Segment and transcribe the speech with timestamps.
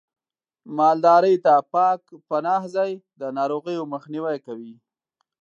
[0.77, 4.73] مالدارۍ ته پاک پناه ځای د ناروغیو مخنیوی کوي.